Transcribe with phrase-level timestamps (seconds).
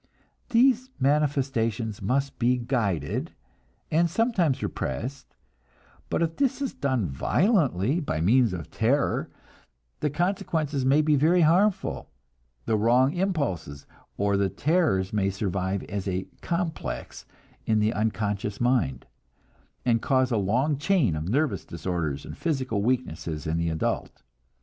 [0.49, 3.33] These manifestations must be guided,
[3.91, 5.35] and sometimes repressed;
[6.09, 9.29] but if this is done violently, by means of terror,
[9.99, 12.09] the consequences may be very harmful
[12.65, 13.85] the wrong impulses
[14.17, 17.27] or the terrors may survive as a "complex"
[17.67, 19.05] in the unconscious mind,
[19.85, 24.23] and cause a long chain of nervous disorders and physical weaknesses in the adult.